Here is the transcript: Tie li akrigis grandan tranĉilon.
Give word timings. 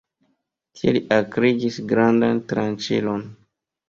Tie 0.77 0.93
li 0.95 1.01
akrigis 1.17 1.77
grandan 1.91 2.39
tranĉilon. 2.53 3.23